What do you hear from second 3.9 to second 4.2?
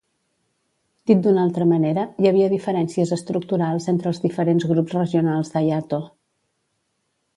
entre